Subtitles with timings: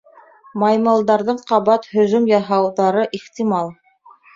[0.63, 3.77] Маймылдарҙың ҡабат һөжүм яһауҙары ихтимал.